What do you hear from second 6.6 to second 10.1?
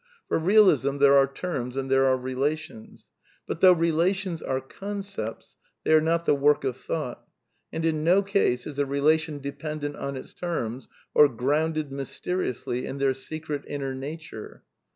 of thought." And in no case is a relation dependent